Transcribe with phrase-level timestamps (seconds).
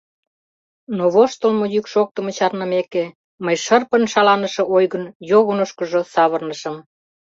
[0.97, 3.03] Но воштылмо йӱк шоктымо чарнымеке,
[3.45, 6.75] мый шырпын шаланыше ойгын йогынышкыжо савырнышым.